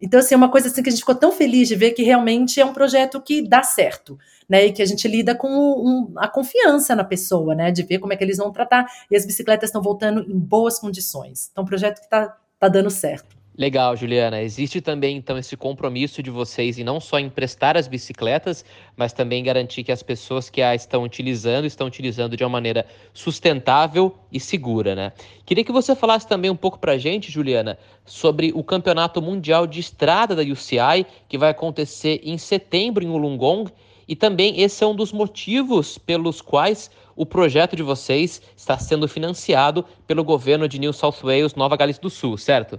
Então, 0.00 0.20
assim, 0.20 0.34
é 0.34 0.36
uma 0.36 0.50
coisa 0.50 0.68
assim 0.68 0.82
que 0.82 0.88
a 0.88 0.92
gente 0.92 1.00
ficou 1.00 1.14
tão 1.14 1.32
feliz 1.32 1.68
de 1.68 1.74
ver 1.74 1.92
que 1.92 2.02
realmente 2.02 2.60
é 2.60 2.64
um 2.64 2.72
projeto 2.72 3.20
que 3.20 3.40
dá 3.40 3.62
certo, 3.62 4.18
né? 4.48 4.66
E 4.66 4.72
que 4.72 4.82
a 4.82 4.86
gente 4.86 5.08
lida 5.08 5.34
com 5.34 5.48
um, 5.48 6.12
a 6.16 6.28
confiança 6.28 6.94
na 6.94 7.04
pessoa, 7.04 7.54
né? 7.54 7.70
De 7.70 7.82
ver 7.82 7.98
como 7.98 8.12
é 8.12 8.16
que 8.16 8.24
eles 8.24 8.36
vão 8.36 8.52
tratar. 8.52 8.86
E 9.10 9.16
as 9.16 9.24
bicicletas 9.24 9.68
estão 9.68 9.82
voltando 9.82 10.20
em 10.20 10.38
boas 10.38 10.78
condições. 10.78 11.48
Então, 11.50 11.64
um 11.64 11.66
projeto 11.66 11.98
que 11.98 12.04
está 12.04 12.36
tá 12.58 12.68
dando 12.68 12.90
certo. 12.90 13.35
Legal, 13.58 13.96
Juliana. 13.96 14.42
Existe 14.42 14.82
também, 14.82 15.16
então, 15.16 15.38
esse 15.38 15.56
compromisso 15.56 16.22
de 16.22 16.30
vocês 16.30 16.78
em 16.78 16.84
não 16.84 17.00
só 17.00 17.18
emprestar 17.18 17.74
as 17.74 17.88
bicicletas, 17.88 18.62
mas 18.94 19.14
também 19.14 19.42
garantir 19.42 19.82
que 19.82 19.90
as 19.90 20.02
pessoas 20.02 20.50
que 20.50 20.60
a 20.60 20.74
estão 20.74 21.02
utilizando, 21.02 21.64
estão 21.64 21.86
utilizando 21.86 22.36
de 22.36 22.44
uma 22.44 22.50
maneira 22.50 22.84
sustentável 23.14 24.14
e 24.30 24.38
segura, 24.38 24.94
né? 24.94 25.10
Queria 25.46 25.64
que 25.64 25.72
você 25.72 25.96
falasse 25.96 26.28
também 26.28 26.50
um 26.50 26.56
pouco 26.56 26.78
para 26.78 26.92
a 26.92 26.98
gente, 26.98 27.32
Juliana, 27.32 27.78
sobre 28.04 28.52
o 28.54 28.62
Campeonato 28.62 29.22
Mundial 29.22 29.66
de 29.66 29.80
Estrada 29.80 30.36
da 30.36 30.42
UCI, 30.42 31.06
que 31.26 31.38
vai 31.38 31.48
acontecer 31.48 32.20
em 32.22 32.36
setembro 32.36 33.02
em 33.02 33.08
Wollongong, 33.08 33.72
e 34.06 34.14
também 34.14 34.60
esse 34.60 34.84
é 34.84 34.86
um 34.86 34.94
dos 34.94 35.12
motivos 35.12 35.96
pelos 35.96 36.42
quais 36.42 36.90
o 37.16 37.24
projeto 37.24 37.74
de 37.74 37.82
vocês 37.82 38.42
está 38.54 38.78
sendo 38.78 39.08
financiado 39.08 39.82
pelo 40.06 40.22
governo 40.22 40.68
de 40.68 40.78
New 40.78 40.92
South 40.92 41.22
Wales, 41.22 41.54
Nova 41.54 41.74
Gales 41.74 41.98
do 41.98 42.10
Sul, 42.10 42.36
certo? 42.36 42.78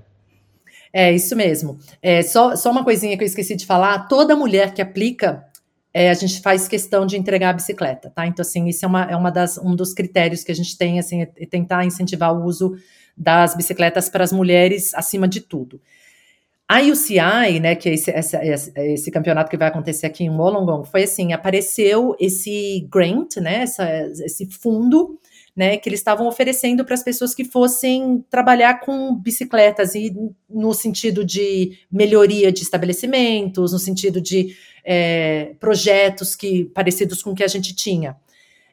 É, 0.92 1.12
isso 1.12 1.36
mesmo. 1.36 1.78
É, 2.02 2.22
só, 2.22 2.56
só 2.56 2.72
uma 2.72 2.84
coisinha 2.84 3.18
que 3.18 3.24
eu 3.24 3.28
esqueci 3.28 3.56
de 3.56 3.66
falar: 3.66 4.08
toda 4.08 4.36
mulher 4.36 4.74
que 4.74 4.82
aplica, 4.82 5.46
é, 5.94 6.10
a 6.10 6.14
gente 6.14 6.42
faz 6.42 6.68
questão 6.68 7.06
de 7.06 7.18
entregar 7.18 7.50
a 7.50 7.54
bicicleta, 7.54 8.10
tá? 8.10 8.28
Então, 8.28 8.44
assim, 8.44 8.68
isso 8.68 8.86
é, 8.86 8.88
uma, 8.88 9.04
é 9.04 9.16
uma 9.16 9.32
das, 9.32 9.58
um 9.58 9.76
dos 9.76 9.94
critérios 9.94 10.44
que 10.44 10.52
a 10.52 10.56
gente 10.56 10.78
tem, 10.78 11.00
assim, 11.00 11.22
é 11.22 11.46
tentar 11.46 11.86
incentivar 11.86 12.34
o 12.34 12.46
uso 12.46 12.76
das 13.18 13.56
bicicletas 13.56 14.10
para 14.10 14.24
as 14.24 14.32
mulheres 14.32 14.94
acima 14.94 15.28
de 15.28 15.42
tudo. 15.42 15.82
A 16.70 16.82
UCI, 16.82 17.62
né, 17.62 17.76
que 17.76 17.88
é 17.88 17.94
esse, 17.94 18.12
esse, 18.12 19.10
campeonato 19.10 19.50
que 19.50 19.56
vai 19.56 19.70
acontecer 19.70 20.06
aqui 20.06 20.26
em 20.26 20.30
Wollongong, 20.30 20.86
foi 20.86 21.04
assim, 21.04 21.32
apareceu 21.32 22.14
esse 22.20 22.86
grant, 22.92 23.38
né, 23.38 23.62
essa, 23.62 23.90
esse 24.26 24.46
fundo 24.48 25.18
né, 25.58 25.76
que 25.76 25.90
eles 25.90 26.00
estavam 26.00 26.28
oferecendo 26.28 26.86
para 26.86 26.94
as 26.94 27.02
pessoas 27.02 27.34
que 27.34 27.44
fossem 27.44 28.24
trabalhar 28.30 28.80
com 28.80 29.16
bicicletas 29.16 29.96
e 29.96 30.16
no 30.48 30.72
sentido 30.72 31.26
de 31.26 31.80
melhoria 31.92 32.52
de 32.52 32.62
estabelecimentos, 32.62 33.72
no 33.72 33.80
sentido 33.80 34.22
de 34.22 34.56
é, 34.86 35.56
projetos 35.60 36.36
que 36.36 36.66
parecidos 36.66 37.24
com 37.24 37.32
o 37.32 37.36
que 37.36 37.44
a 37.44 37.48
gente 37.48 37.76
tinha. 37.76 38.16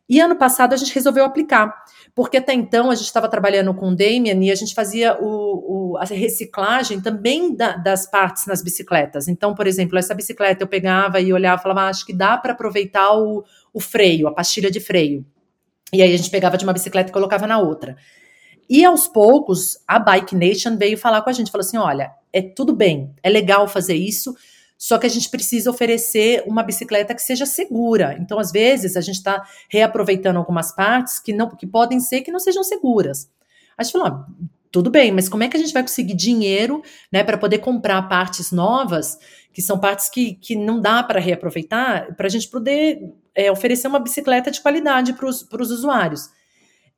E 0.07 0.21
ano 0.21 0.37
passado 0.37 0.75
a 0.75 0.77
gente 0.77 0.95
resolveu 0.95 1.25
aplicar, 1.25 1.75
porque 2.15 2.37
até 2.37 2.53
então 2.53 2.91
a 2.91 2.95
gente 2.95 3.07
estava 3.07 3.31
trabalhando 3.31 3.73
com 3.73 3.89
o 3.89 3.97
Damien 3.97 4.45
e 4.45 4.51
a 4.51 4.55
gente 4.55 4.75
fazia 4.75 5.17
o, 5.19 5.95
o 5.95 5.97
a 5.97 6.05
reciclagem 6.05 7.01
também 7.01 7.57
da, 7.57 7.79
das 7.79 8.05
partes 8.05 8.47
nas 8.47 8.63
bicicletas. 8.63 9.27
Então, 9.27 9.55
por 9.55 9.67
exemplo, 9.67 9.99
essa 9.99 10.13
bicicleta 10.13 10.63
eu 10.63 10.69
pegava 10.69 11.19
e 11.19 11.33
olhava 11.33 11.61
e 11.61 11.63
falava, 11.63 11.81
ah, 11.83 11.89
acho 11.89 12.05
que 12.05 12.13
dá 12.13 12.37
para 12.37 12.53
aproveitar 12.53 13.17
o, 13.17 13.43
o 13.73 13.81
freio, 13.81 14.29
a 14.29 14.35
pastilha 14.35 14.71
de 14.71 14.81
freio. 14.81 15.25
E 15.95 16.03
aí 16.03 16.13
a 16.13 16.17
gente 16.17 16.31
pegava 16.31 16.59
de 16.59 16.65
uma 16.65 16.73
bicicleta 16.73 17.11
e 17.11 17.13
colocava 17.13 17.47
na 17.47 17.59
outra. 17.59 17.97
E 18.69 18.85
aos 18.85 19.07
poucos, 19.07 19.79
a 19.87 19.99
Bike 19.99 20.35
Nation 20.35 20.77
veio 20.77 20.99
falar 20.99 21.23
com 21.23 21.31
a 21.31 21.33
gente, 21.33 21.53
falou 21.53 21.65
assim: 21.65 21.77
olha, 21.77 22.13
é 22.33 22.43
tudo 22.43 22.75
bem, 22.75 23.15
é 23.23 23.31
legal 23.31 23.69
fazer 23.69 23.95
isso, 23.95 24.35
só 24.77 24.99
que 24.99 25.07
a 25.07 25.11
gente 25.11 25.31
precisa 25.31 25.71
oferecer 25.71 26.43
uma 26.47 26.65
bicicleta 26.65 27.15
que 27.15 27.23
seja 27.23 27.47
segura. 27.47 28.17
Então, 28.19 28.41
às 28.41 28.51
vezes, 28.51 28.97
a 28.97 29.01
gente 29.01 29.17
está 29.17 29.47
reaproveitando 29.69 30.37
algumas 30.37 30.75
partes 30.75 31.21
que 31.21 31.33
não 31.33 31.49
que 31.49 31.67
podem 31.67 32.01
ser 32.01 32.23
que 32.23 32.33
não 32.33 32.41
sejam 32.41 32.65
seguras. 32.65 33.31
A 33.79 33.85
gente 33.85 33.93
falou: 33.93 34.09
ah, 34.09 34.27
tudo 34.75 34.91
bem, 34.91 35.13
mas 35.13 35.29
como 35.29 35.45
é 35.45 35.49
que 35.49 35.57
a 35.57 35.61
gente 35.61 35.73
vai 35.73 35.85
conseguir 35.85 36.15
dinheiro 36.15 36.83
né, 37.13 37.23
para 37.23 37.39
poder 37.39 37.59
comprar 37.59 38.03
partes 38.09 38.51
novas, 38.51 39.17
que 39.53 39.63
são 39.63 39.79
partes 39.79 40.09
que, 40.09 40.35
que 40.35 40.57
não 40.57 40.81
dá 40.81 41.01
para 41.01 41.21
reaproveitar, 41.21 42.13
para 42.17 42.27
a 42.27 42.29
gente 42.29 42.49
poder 42.49 42.99
é, 43.37 43.53
oferecer 43.53 43.87
uma 43.87 44.01
bicicleta 44.01 44.51
de 44.51 44.61
qualidade 44.61 45.13
para 45.13 45.29
os 45.29 45.71
usuários? 45.71 46.29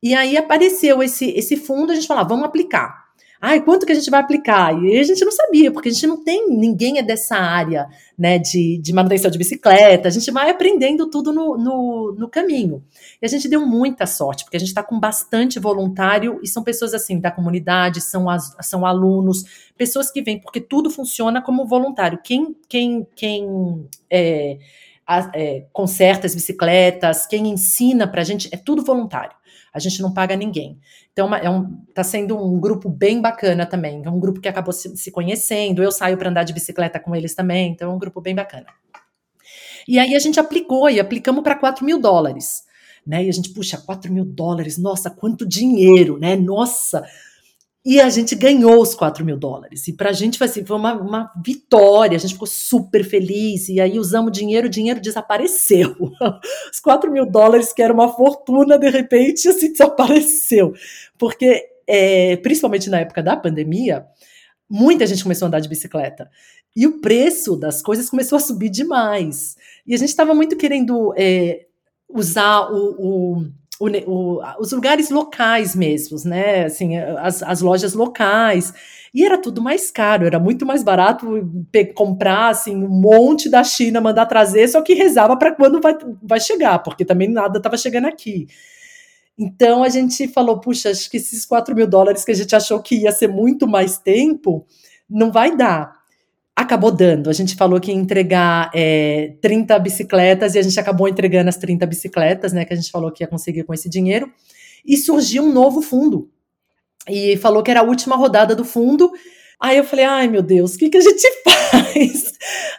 E 0.03 0.15
aí 0.15 0.39
apareceu 0.39 1.03
esse, 1.03 1.29
esse 1.33 1.55
fundo, 1.55 1.93
a 1.93 1.95
gente 1.95 2.07
falou, 2.07 2.23
ah, 2.23 2.27
vamos 2.27 2.47
aplicar. 2.47 3.06
Ai, 3.49 3.61
quanto 3.61 3.87
que 3.87 3.93
a 3.93 3.95
gente 3.95 4.11
vai 4.11 4.19
aplicar? 4.19 4.77
E 4.83 4.99
a 4.99 5.05
gente 5.05 5.25
não 5.25 5.31
sabia, 5.31 5.71
porque 5.71 5.89
a 5.89 5.93
gente 5.93 6.05
não 6.05 6.21
tem, 6.25 6.51
ninguém 6.51 6.99
é 6.99 7.03
dessa 7.03 7.37
área, 7.37 7.87
né, 8.19 8.41
de, 8.41 8.77
de 8.79 8.93
manutenção 8.93 9.31
de 9.31 9.39
bicicleta, 9.39 10.09
a 10.09 10.11
gente 10.11 10.29
vai 10.33 10.51
aprendendo 10.51 11.09
tudo 11.09 11.33
no, 11.33 11.57
no, 11.57 12.17
no 12.19 12.29
caminho. 12.29 12.83
E 13.23 13.25
a 13.25 13.29
gente 13.29 13.49
deu 13.49 13.65
muita 13.65 14.05
sorte, 14.05 14.43
porque 14.43 14.57
a 14.57 14.59
gente 14.59 14.71
está 14.71 14.83
com 14.83 14.99
bastante 14.99 15.61
voluntário 15.61 16.41
e 16.43 16.49
são 16.49 16.65
pessoas 16.65 16.93
assim, 16.93 17.21
da 17.21 17.31
comunidade, 17.31 18.01
são, 18.01 18.29
as, 18.29 18.53
são 18.63 18.85
alunos, 18.85 19.45
pessoas 19.79 20.11
que 20.11 20.21
vêm, 20.23 20.41
porque 20.41 20.61
tudo 20.61 20.91
funciona 20.91 21.41
como 21.41 21.69
voluntário. 21.69 22.19
Quem, 22.25 22.53
quem, 22.69 23.07
quem 23.15 23.89
é, 24.11 24.59
é, 25.33 25.67
conserta 25.73 26.27
as 26.27 26.35
bicicletas, 26.35 27.27
quem 27.27 27.47
ensina 27.47 28.09
para 28.09 28.23
a 28.23 28.25
gente, 28.25 28.49
é 28.51 28.57
tudo 28.57 28.83
voluntário 28.83 29.37
a 29.77 29.79
gente 29.79 30.01
não 30.01 30.13
paga 30.13 30.35
ninguém. 30.35 30.79
Então, 31.13 31.33
é 31.35 31.51
um, 31.51 31.77
tá 31.95 32.03
sendo 32.03 32.43
um 32.43 32.59
grupo 32.59 32.89
bem 32.89 33.21
bacana 33.21 33.67
também. 33.67 34.03
É 34.05 34.11
um 34.11 34.19
grupo 34.19 34.41
que 34.41 34.49
acabou 34.49 34.73
se, 34.73 34.97
se 34.97 35.11
conhecendo. 35.11 35.83
Eu 35.83 35.93
saio 35.93 36.17
para 36.17 36.31
andar 36.31 36.45
de 36.45 36.55
bicicleta 36.55 36.99
com 36.99 37.15
eles 37.15 37.35
também. 37.35 37.73
Então, 37.73 37.93
é 37.93 37.95
um 37.95 37.99
grupo 37.99 38.23
bem 38.23 38.35
bacana. 38.35 38.67
E 39.87 39.99
aí 39.99 40.17
a 40.17 40.19
gente 40.19 40.41
aplicou 40.41 40.89
e 40.89 40.99
aplicamos 40.99 41.43
para 41.43 41.55
4 41.55 41.85
mil 41.85 42.01
dólares. 42.01 42.65
Né? 43.07 43.27
E 43.27 43.29
a 43.29 43.33
gente, 43.33 43.51
puxa, 43.51 43.77
4 43.77 44.11
mil 44.11 44.25
dólares, 44.25 44.79
nossa, 44.79 45.11
quanto 45.11 45.47
dinheiro, 45.47 46.19
né? 46.19 46.35
Nossa, 46.35 47.05
e 47.89 48.01
a 48.01 48.11
gente 48.11 48.35
ganhou 48.35 48.83
os 48.83 48.97
4 48.97 49.25
mil 49.25 49.37
dólares. 49.37 49.87
E 49.87 49.93
para 49.93 50.11
a 50.11 50.13
gente 50.13 50.39
foi, 50.39 50.49
assim, 50.49 50.65
foi 50.65 50.77
uma, 50.77 50.93
uma 50.95 51.33
vitória, 51.41 52.17
a 52.17 52.19
gente 52.19 52.33
ficou 52.33 52.49
super 52.49 53.05
feliz. 53.05 53.69
E 53.69 53.81
aí 53.81 53.97
usamos 53.97 54.33
dinheiro, 54.33 54.67
o 54.67 54.71
dinheiro 54.71 55.01
desapareceu. 55.01 55.95
Os 56.73 56.81
4 56.81 57.13
mil 57.13 57.25
dólares, 57.25 57.73
que 57.73 57.81
era 57.81 57.95
uma 57.95 58.09
fortuna, 58.09 58.77
de 58.77 58.91
repente, 58.91 59.49
assim, 59.49 59.71
desapareceu. 59.71 60.75
Porque, 61.17 61.65
é, 61.87 62.37
principalmente 62.39 62.91
na 62.91 62.99
época 62.99 63.23
da 63.23 63.37
pandemia, 63.37 64.05
muita 64.69 65.07
gente 65.07 65.23
começou 65.23 65.47
a 65.47 65.49
andar 65.49 65.61
de 65.61 65.69
bicicleta. 65.69 66.29
E 66.75 66.89
o 66.89 67.01
preço 67.01 67.55
das 67.55 67.81
coisas 67.83 68.11
começou 68.11 68.35
a 68.35 68.41
subir 68.41 68.69
demais. 68.69 69.57
E 69.87 69.95
a 69.95 69.97
gente 69.97 70.09
estava 70.09 70.35
muito 70.35 70.57
querendo 70.57 71.15
é, 71.17 71.67
usar 72.09 72.69
o, 72.69 72.97
o 72.99 73.47
o, 73.79 73.89
o, 73.89 74.43
os 74.59 74.73
lugares 74.73 75.11
locais 75.11 75.75
mesmos, 75.75 76.25
né? 76.25 76.65
Assim, 76.65 76.97
as, 76.97 77.43
as 77.43 77.61
lojas 77.61 77.95
locais. 77.95 78.73
E 79.13 79.25
era 79.25 79.39
tudo 79.39 79.63
mais 79.63 79.91
caro, 79.91 80.27
era 80.27 80.39
muito 80.39 80.67
mais 80.67 80.83
barato 80.83 81.27
comprar 81.95 82.51
assim, 82.51 82.77
um 82.77 82.89
monte 82.89 83.49
da 83.49 83.65
China, 83.65 84.01
mandar 84.01 84.27
trazer, 84.27 84.69
só 84.69 84.83
que 84.83 84.93
rezava 84.93 85.37
para 85.39 85.55
quando 85.55 85.81
vai, 85.81 85.97
vai 86.23 86.39
chegar, 86.39 86.81
porque 86.81 87.05
também 87.05 87.29
nada 87.29 87.57
estava 87.59 87.79
chegando 87.79 88.07
aqui. 88.07 88.47
Então 89.39 89.83
a 89.83 89.89
gente 89.89 90.29
falou, 90.29 90.61
puxa, 90.61 90.91
acho 90.91 91.11
que 91.11 91.17
esses 91.17 91.45
4 91.45 91.75
mil 91.75 91.87
dólares 91.87 92.25
que 92.25 92.33
a 92.33 92.35
gente 92.35 92.55
achou 92.55 92.83
que 92.83 92.97
ia 92.97 93.13
ser 93.13 93.29
muito 93.29 93.67
mais 93.67 93.99
tempo, 93.99 94.67
não 95.09 95.31
vai 95.31 95.57
dar 95.57 95.96
acabou 96.57 96.91
dando. 96.91 97.29
A 97.29 97.35
gente 97.35 97.55
falou 97.55 97.79
que 97.79 97.91
ia 97.91 97.97
entregar 97.97 98.71
é, 98.75 99.35
30 99.43 99.79
bicicletas 99.79 100.55
e 100.55 100.59
a 100.59 100.63
gente 100.63 100.81
acabou 100.81 101.07
entregando 101.07 101.51
as 101.51 101.59
30 101.59 101.85
bicicletas, 101.87 102.55
né? 102.55 102.65
Que 102.65 102.73
a 102.73 102.77
gente 102.77 102.91
falou 102.91 103.13
que 103.13 103.23
ia 103.23 103.29
conseguir 103.29 103.65
com 103.65 103.75
esse 103.75 103.91
dinheiro. 103.91 104.33
E 104.85 104.97
surgiu 104.97 105.43
um 105.43 105.53
novo 105.53 105.83
fundo. 105.83 106.31
E 107.07 107.37
falou 107.37 107.63
que 107.63 107.71
era 107.71 107.81
a 107.81 107.85
última 107.85 108.17
rodada 108.17 108.57
do 108.57 108.65
fundo. 108.65 109.13
Aí 109.61 109.77
eu 109.77 109.85
falei, 109.85 110.05
ai 110.05 110.29
meu 110.29 110.43
Deus, 110.43 110.75
o 110.75 110.79
que, 110.79 110.89
que 110.89 110.97
a 110.97 111.01
gente 111.01 111.27
faz? 111.45 112.33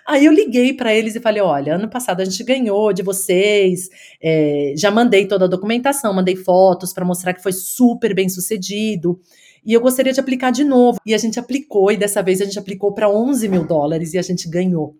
Aí 0.07 0.25
eu 0.25 0.31
liguei 0.31 0.73
para 0.73 0.93
eles 0.93 1.15
e 1.15 1.19
falei, 1.19 1.41
olha, 1.41 1.75
ano 1.75 1.89
passado 1.89 2.21
a 2.21 2.25
gente 2.25 2.43
ganhou 2.43 2.93
de 2.93 3.01
vocês, 3.01 3.89
é, 4.21 4.73
já 4.77 4.91
mandei 4.91 5.27
toda 5.27 5.45
a 5.45 5.47
documentação, 5.47 6.13
mandei 6.13 6.35
fotos 6.35 6.93
para 6.93 7.03
mostrar 7.03 7.33
que 7.33 7.41
foi 7.41 7.51
super 7.51 8.13
bem 8.13 8.29
sucedido 8.29 9.19
e 9.67 9.73
eu 9.73 9.81
gostaria 9.81 10.13
de 10.13 10.19
aplicar 10.21 10.49
de 10.49 10.63
novo. 10.63 10.97
E 11.05 11.13
a 11.13 11.17
gente 11.17 11.37
aplicou, 11.37 11.91
e 11.91 11.97
dessa 11.97 12.23
vez 12.23 12.39
a 12.39 12.45
gente 12.45 12.57
aplicou 12.57 12.93
para 12.93 13.09
11 13.09 13.49
mil 13.49 13.65
dólares 13.65 14.13
e 14.13 14.17
a 14.17 14.21
gente 14.21 14.49
ganhou. 14.49 14.95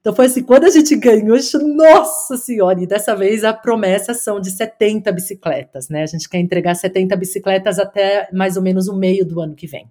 Então 0.00 0.12
foi 0.12 0.26
assim, 0.26 0.42
quando 0.42 0.64
a 0.64 0.70
gente 0.70 0.96
ganhou, 0.96 1.36
a 1.36 1.38
gente, 1.38 1.58
nossa 1.58 2.36
senhora, 2.36 2.82
e 2.82 2.86
dessa 2.86 3.14
vez 3.14 3.44
a 3.44 3.52
promessa 3.52 4.12
são 4.12 4.40
de 4.40 4.50
70 4.50 5.12
bicicletas, 5.12 5.88
né? 5.88 6.02
A 6.02 6.06
gente 6.06 6.28
quer 6.28 6.38
entregar 6.38 6.74
70 6.74 7.14
bicicletas 7.16 7.78
até 7.78 8.28
mais 8.32 8.56
ou 8.56 8.62
menos 8.62 8.88
o 8.88 8.96
meio 8.96 9.24
do 9.24 9.40
ano 9.40 9.54
que 9.54 9.68
vem. 9.68 9.88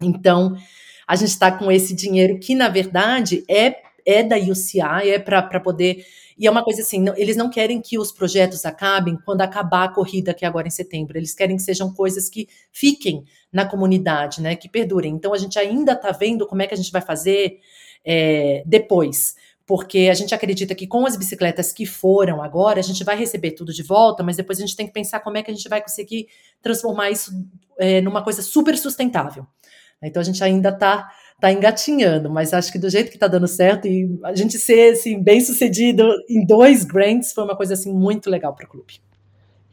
Então, 0.00 0.54
a 1.08 1.16
gente 1.16 1.30
está 1.30 1.50
com 1.50 1.72
esse 1.72 1.92
dinheiro 1.92 2.38
que, 2.38 2.54
na 2.54 2.68
verdade, 2.68 3.42
é, 3.48 3.76
é 4.06 4.22
da 4.22 4.36
UCI, 4.36 5.10
é 5.10 5.18
para 5.18 5.58
poder 5.58 6.04
e 6.40 6.46
é 6.46 6.50
uma 6.50 6.64
coisa 6.64 6.80
assim, 6.80 7.02
não, 7.02 7.14
eles 7.18 7.36
não 7.36 7.50
querem 7.50 7.82
que 7.82 7.98
os 7.98 8.10
projetos 8.10 8.64
acabem 8.64 9.14
quando 9.26 9.42
acabar 9.42 9.84
a 9.84 9.92
corrida 9.92 10.32
que 10.32 10.42
é 10.42 10.48
agora 10.48 10.66
em 10.66 10.70
setembro. 10.70 11.18
Eles 11.18 11.34
querem 11.34 11.54
que 11.54 11.62
sejam 11.62 11.92
coisas 11.92 12.30
que 12.30 12.48
fiquem 12.72 13.24
na 13.52 13.66
comunidade, 13.66 14.40
né? 14.40 14.56
Que 14.56 14.66
perdurem. 14.66 15.12
Então 15.12 15.34
a 15.34 15.36
gente 15.36 15.58
ainda 15.58 15.92
está 15.92 16.10
vendo 16.12 16.46
como 16.46 16.62
é 16.62 16.66
que 16.66 16.72
a 16.72 16.76
gente 16.78 16.90
vai 16.90 17.02
fazer 17.02 17.58
é, 18.02 18.62
depois 18.64 19.34
porque 19.66 20.08
a 20.10 20.14
gente 20.14 20.34
acredita 20.34 20.74
que 20.74 20.84
com 20.84 21.06
as 21.06 21.16
bicicletas 21.16 21.72
que 21.72 21.86
foram 21.86 22.42
agora, 22.42 22.80
a 22.80 22.82
gente 22.82 23.04
vai 23.04 23.16
receber 23.16 23.52
tudo 23.52 23.72
de 23.72 23.84
volta, 23.84 24.20
mas 24.20 24.36
depois 24.36 24.58
a 24.58 24.62
gente 24.62 24.74
tem 24.74 24.84
que 24.84 24.92
pensar 24.92 25.20
como 25.20 25.36
é 25.36 25.44
que 25.44 25.50
a 25.52 25.54
gente 25.54 25.68
vai 25.68 25.80
conseguir 25.80 26.26
transformar 26.60 27.10
isso 27.10 27.30
é, 27.78 28.00
numa 28.00 28.24
coisa 28.24 28.42
super 28.42 28.76
sustentável. 28.76 29.46
Então 30.02 30.20
a 30.20 30.24
gente 30.24 30.42
ainda 30.42 30.70
está 30.70 31.08
tá 31.40 31.50
engatinhando, 31.50 32.28
mas 32.28 32.52
acho 32.52 32.70
que 32.70 32.78
do 32.78 32.90
jeito 32.90 33.08
que 33.08 33.16
está 33.16 33.26
dando 33.26 33.48
certo 33.48 33.88
e 33.88 34.18
a 34.22 34.34
gente 34.34 34.58
ser 34.58 34.92
assim, 34.92 35.22
bem 35.22 35.40
sucedido 35.40 36.06
em 36.28 36.44
dois 36.44 36.84
grants 36.84 37.32
foi 37.32 37.44
uma 37.44 37.56
coisa 37.56 37.74
assim 37.74 37.92
muito 37.92 38.28
legal 38.28 38.54
para 38.54 38.66
o 38.66 38.68
clube. 38.68 39.00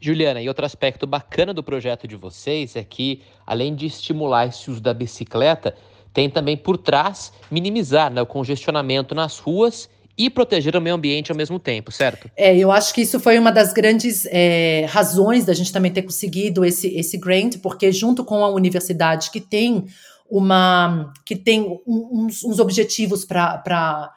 Juliana, 0.00 0.40
e 0.40 0.48
outro 0.48 0.64
aspecto 0.64 1.06
bacana 1.06 1.52
do 1.52 1.62
projeto 1.62 2.06
de 2.06 2.16
vocês 2.16 2.76
é 2.76 2.84
que, 2.84 3.22
além 3.44 3.74
de 3.74 3.86
estimular 3.86 4.46
esse 4.46 4.70
uso 4.70 4.80
da 4.80 4.94
bicicleta, 4.94 5.74
tem 6.14 6.30
também 6.30 6.56
por 6.56 6.78
trás 6.78 7.32
minimizar 7.50 8.12
né, 8.12 8.22
o 8.22 8.26
congestionamento 8.26 9.14
nas 9.14 9.38
ruas 9.38 9.88
e 10.16 10.30
proteger 10.30 10.74
o 10.76 10.80
meio 10.80 10.96
ambiente 10.96 11.30
ao 11.30 11.36
mesmo 11.36 11.58
tempo, 11.58 11.92
certo? 11.92 12.28
É, 12.36 12.56
eu 12.56 12.72
acho 12.72 12.92
que 12.92 13.02
isso 13.02 13.20
foi 13.20 13.38
uma 13.38 13.52
das 13.52 13.72
grandes 13.72 14.26
é, 14.30 14.84
razões 14.88 15.44
da 15.44 15.54
gente 15.54 15.72
também 15.72 15.92
ter 15.92 16.02
conseguido 16.02 16.64
esse, 16.64 16.88
esse 16.96 17.16
grant, 17.18 17.58
porque 17.58 17.92
junto 17.92 18.24
com 18.24 18.44
a 18.44 18.50
universidade 18.50 19.30
que 19.30 19.40
tem 19.40 19.86
uma 20.30 21.12
que 21.24 21.34
tem 21.34 21.80
uns, 21.86 22.44
uns 22.44 22.58
objetivos 22.58 23.24
para 23.24 24.14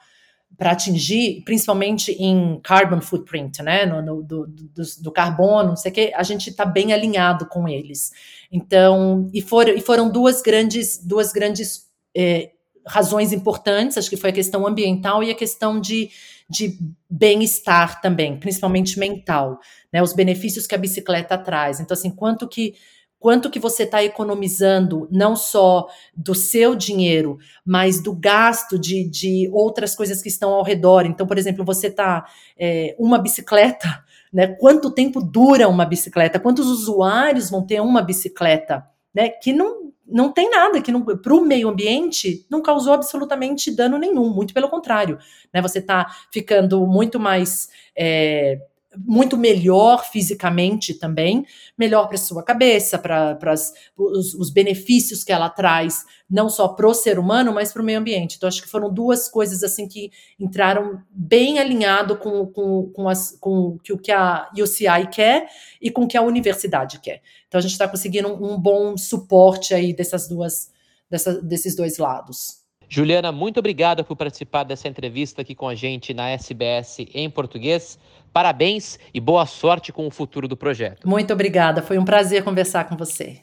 para 0.58 0.74
atingir, 0.74 1.41
principalmente 1.44 2.12
em 2.12 2.60
carbon 2.62 3.01
footprint, 3.01 3.63
né, 3.63 3.84
no, 3.84 4.00
no 4.00 4.22
do, 4.22 4.46
do, 4.46 4.84
do, 5.00 5.12
carbono, 5.12 5.70
não 5.70 5.75
sei 5.75 5.89
o 5.89 5.94
que, 5.96 6.13
a 6.13 6.22
gente 6.22 6.51
está 6.51 6.63
bem 6.63 6.94
alinhado 6.94 7.48
com 7.48 7.68
eles. 7.68 8.12
Então, 8.51 9.27
e 9.34 9.41
foram, 9.41 9.74
e 9.74 9.82
foram 9.82 10.12
duas 10.12 10.39
grandes, 10.41 11.03
duas 11.03 11.32
grandes 11.32 11.88
é, 12.15 12.51
razões 12.86 13.34
importantes, 13.34 13.98
acho 13.98 14.10
que 14.10 14.18
foi 14.18 14.30
a 14.30 14.34
questão 14.34 14.68
ambiental 14.68 15.24
e 15.24 15.32
a 15.32 15.36
questão 15.36 15.80
de, 15.80 16.12
de 16.48 16.77
bem-estar 17.10 18.00
também, 18.00 18.38
principalmente 18.38 19.00
mental, 19.00 19.60
né, 19.91 20.03
os 20.03 20.13
benefícios 20.13 20.68
que 20.68 20.75
a 20.75 20.77
bicicleta 20.77 21.39
traz. 21.39 21.80
Então, 21.80 21.96
assim, 21.96 22.12
quanto 22.12 22.48
que 22.48 22.75
quanto 23.22 23.51
que 23.51 23.60
você 23.60 23.84
está 23.84 24.04
economizando, 24.04 25.08
não 25.12 25.36
só 25.36 25.88
do 26.18 26.34
seu 26.34 26.74
dinheiro, 26.75 27.38
mas 27.63 28.01
do 28.01 28.13
gasto 28.13 28.80
de, 28.80 29.08
de 29.08 29.48
outras 29.54 29.96
coisas 29.96 30.24
que 30.24 30.28
estão 30.28 30.50
ao 30.50 30.63
redor. 30.63 31.06
Então, 31.06 31.28
por 31.28 31.38
exemplo, 31.38 31.63
você 31.63 31.88
está 31.88 32.25
é, 32.58 32.96
uma 32.98 33.20
bicicleta, 33.20 34.04
né? 34.34 34.48
Quanto 34.48 34.90
tempo 34.90 35.22
dura 35.22 35.70
uma 35.70 35.86
bicicleta? 35.86 36.40
Quantos 36.40 36.68
usuários 36.68 37.51
vão 37.51 37.63
ter 37.63 37.80
uma 37.80 38.01
bicicleta? 38.01 38.84
Né, 39.13 39.28
que 39.28 39.51
não, 39.51 39.92
não 40.08 40.32
tem 40.32 40.50
nada, 40.50 40.82
que 40.82 40.90
para 41.18 41.34
o 41.34 41.42
meio 41.42 41.68
ambiente 41.68 42.46
não 42.50 42.62
causou 42.62 42.94
absolutamente 42.94 43.70
dano 43.75 43.98
nenhum, 43.98 44.34
muito 44.34 44.54
pelo 44.54 44.70
contrário. 44.70 45.20
Né, 45.54 45.62
você 45.62 45.80
está 45.80 46.08
ficando 46.32 46.88
muito 46.88 47.20
mais 47.20 47.68
é, 47.94 48.58
muito 48.98 49.38
melhor 49.38 50.05
fisicamente 50.05 50.93
também, 50.93 51.45
melhor 51.77 52.07
para 52.07 52.17
sua 52.17 52.43
cabeça, 52.43 52.98
para 52.98 53.53
os, 53.98 54.33
os 54.33 54.50
benefícios 54.50 55.24
que 55.24 55.31
ela 55.31 55.50
traz, 55.50 56.03
não 56.29 56.50
só 56.50 56.67
para 56.67 56.88
o 56.88 56.93
ser 56.93 57.17
humano, 57.17 57.53
mas 57.53 57.71
para 57.71 57.81
o 57.81 57.86
meio 57.86 58.00
ambiente. 58.00 58.36
Então, 58.36 58.48
acho 58.48 58.62
que 58.62 58.67
foram 58.67 58.93
duas 58.93 59.29
coisas 59.29 59.63
assim 59.63 59.88
que 59.88 60.12
entraram 60.39 61.01
bem 61.10 61.60
alinhado 61.60 62.17
com, 62.17 62.45
com, 62.48 62.91
com, 62.93 63.07
as, 63.07 63.38
com 63.39 63.77
o 63.89 63.98
que 63.98 64.12
a 64.12 64.50
UCI 64.57 65.07
quer 65.12 65.48
e 65.81 65.89
com 65.89 66.03
o 66.03 66.07
que 66.07 66.17
a 66.17 66.21
universidade 66.21 67.00
quer. 67.00 67.21
Então, 67.48 67.60
a 67.60 67.62
gente 67.62 67.71
está 67.71 67.88
conseguindo 67.88 68.27
um, 68.27 68.53
um, 68.53 68.60
bom 68.60 68.98
suporte 68.98 69.74
aí 69.74 69.93
dessas 69.93 70.27
duas, 70.27 70.71
dessa, 71.10 71.41
desses 71.41 71.75
dois 71.75 71.98
lados. 71.98 72.62
Juliana, 72.93 73.31
muito 73.31 73.57
obrigada 73.57 74.03
por 74.03 74.17
participar 74.17 74.65
dessa 74.65 74.86
entrevista 74.86 75.41
aqui 75.41 75.55
com 75.55 75.65
a 75.65 75.74
gente 75.74 76.13
na 76.13 76.29
SBS 76.31 76.98
em 77.13 77.29
português. 77.29 77.98
Parabéns 78.33 78.97
e 79.13 79.19
boa 79.19 79.45
sorte 79.45 79.91
com 79.91 80.07
o 80.07 80.11
futuro 80.11 80.47
do 80.47 80.55
projeto. 80.55 81.07
Muito 81.07 81.33
obrigada, 81.33 81.81
foi 81.81 81.97
um 81.97 82.05
prazer 82.05 82.43
conversar 82.43 82.85
com 82.85 82.95
você. 82.95 83.41